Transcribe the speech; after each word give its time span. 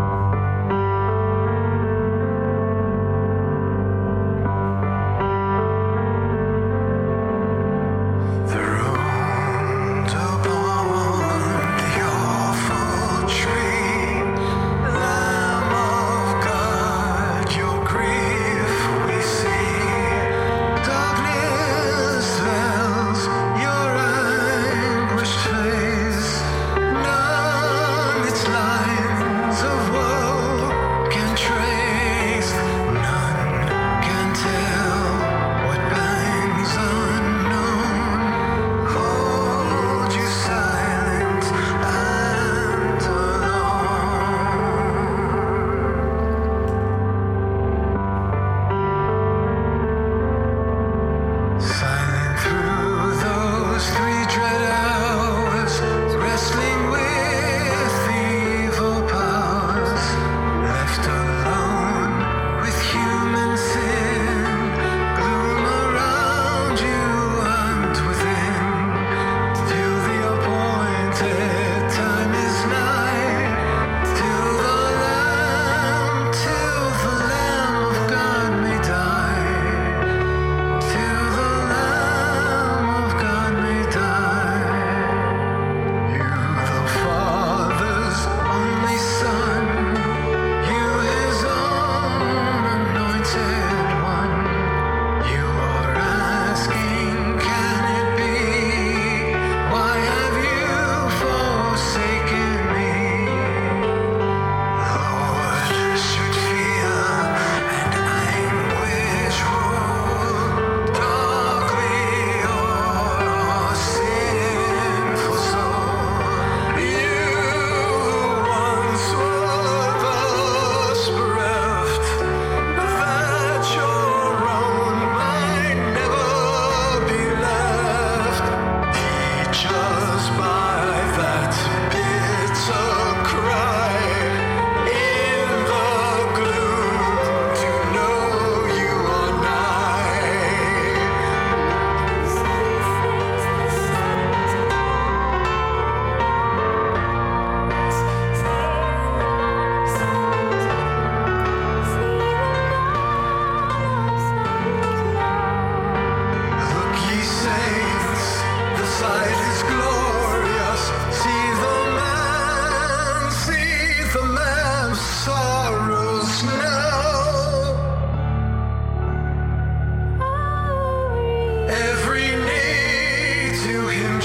Bye. 0.00 0.29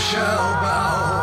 shall 0.06 0.54
bow. 0.62 1.15